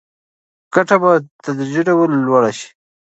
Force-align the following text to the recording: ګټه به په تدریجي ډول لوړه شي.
ګټه 0.73 0.95
به 1.01 1.11
په 1.17 1.23
تدریجي 1.43 1.81
ډول 1.87 2.09
لوړه 2.25 2.51
شي. 2.57 2.69